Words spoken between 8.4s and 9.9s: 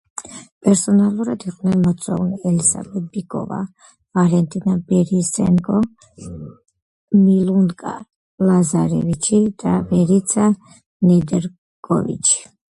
ლაზარევიჩი და